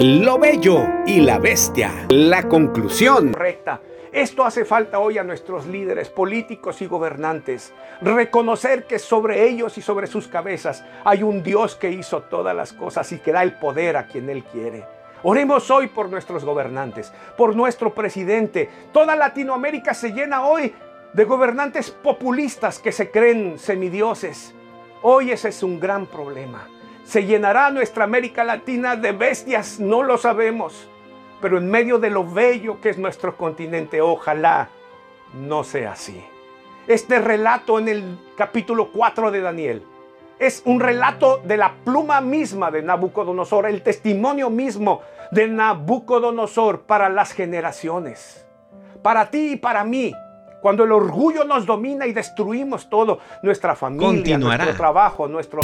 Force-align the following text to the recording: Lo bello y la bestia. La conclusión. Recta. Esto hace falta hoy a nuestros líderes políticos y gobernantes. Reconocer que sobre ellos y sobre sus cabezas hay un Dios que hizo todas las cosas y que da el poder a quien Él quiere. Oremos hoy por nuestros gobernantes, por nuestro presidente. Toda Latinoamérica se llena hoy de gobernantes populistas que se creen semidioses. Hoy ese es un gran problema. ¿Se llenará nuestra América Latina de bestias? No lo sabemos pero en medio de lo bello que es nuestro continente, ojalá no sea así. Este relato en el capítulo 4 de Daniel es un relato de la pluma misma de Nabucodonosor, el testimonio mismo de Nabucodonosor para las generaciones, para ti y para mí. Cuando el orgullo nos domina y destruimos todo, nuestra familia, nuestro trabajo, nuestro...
Lo 0.00 0.40
bello 0.40 0.84
y 1.06 1.20
la 1.20 1.38
bestia. 1.38 2.06
La 2.08 2.48
conclusión. 2.48 3.32
Recta. 3.32 3.80
Esto 4.10 4.44
hace 4.44 4.64
falta 4.64 4.98
hoy 4.98 5.18
a 5.18 5.22
nuestros 5.22 5.66
líderes 5.66 6.08
políticos 6.08 6.82
y 6.82 6.86
gobernantes. 6.86 7.72
Reconocer 8.00 8.86
que 8.86 8.98
sobre 8.98 9.48
ellos 9.48 9.78
y 9.78 9.82
sobre 9.82 10.08
sus 10.08 10.26
cabezas 10.26 10.84
hay 11.04 11.22
un 11.22 11.44
Dios 11.44 11.76
que 11.76 11.90
hizo 11.90 12.22
todas 12.22 12.56
las 12.56 12.72
cosas 12.72 13.12
y 13.12 13.18
que 13.18 13.30
da 13.30 13.44
el 13.44 13.54
poder 13.54 13.96
a 13.96 14.08
quien 14.08 14.28
Él 14.30 14.42
quiere. 14.42 14.84
Oremos 15.22 15.70
hoy 15.70 15.86
por 15.86 16.10
nuestros 16.10 16.44
gobernantes, 16.44 17.12
por 17.36 17.54
nuestro 17.54 17.94
presidente. 17.94 18.68
Toda 18.92 19.14
Latinoamérica 19.14 19.94
se 19.94 20.10
llena 20.10 20.44
hoy 20.44 20.74
de 21.12 21.24
gobernantes 21.24 21.92
populistas 21.92 22.80
que 22.80 22.90
se 22.90 23.12
creen 23.12 23.60
semidioses. 23.60 24.56
Hoy 25.02 25.30
ese 25.30 25.50
es 25.50 25.62
un 25.62 25.78
gran 25.78 26.06
problema. 26.06 26.68
¿Se 27.04 27.24
llenará 27.24 27.70
nuestra 27.70 28.04
América 28.04 28.44
Latina 28.44 28.96
de 28.96 29.12
bestias? 29.12 29.78
No 29.78 30.02
lo 30.02 30.18
sabemos 30.18 30.88
pero 31.44 31.58
en 31.58 31.70
medio 31.70 31.98
de 31.98 32.08
lo 32.08 32.24
bello 32.24 32.80
que 32.80 32.88
es 32.88 32.96
nuestro 32.96 33.36
continente, 33.36 34.00
ojalá 34.00 34.70
no 35.34 35.62
sea 35.62 35.92
así. 35.92 36.24
Este 36.86 37.18
relato 37.18 37.78
en 37.78 37.88
el 37.88 38.18
capítulo 38.34 38.90
4 38.90 39.30
de 39.30 39.42
Daniel 39.42 39.82
es 40.38 40.62
un 40.64 40.80
relato 40.80 41.42
de 41.44 41.58
la 41.58 41.74
pluma 41.84 42.22
misma 42.22 42.70
de 42.70 42.80
Nabucodonosor, 42.80 43.66
el 43.66 43.82
testimonio 43.82 44.48
mismo 44.48 45.02
de 45.32 45.46
Nabucodonosor 45.48 46.84
para 46.84 47.10
las 47.10 47.32
generaciones, 47.32 48.46
para 49.02 49.28
ti 49.30 49.52
y 49.52 49.56
para 49.56 49.84
mí. 49.84 50.14
Cuando 50.62 50.84
el 50.84 50.92
orgullo 50.92 51.44
nos 51.44 51.66
domina 51.66 52.06
y 52.06 52.14
destruimos 52.14 52.88
todo, 52.88 53.18
nuestra 53.42 53.76
familia, 53.76 54.38
nuestro 54.38 54.74
trabajo, 54.74 55.28
nuestro... 55.28 55.60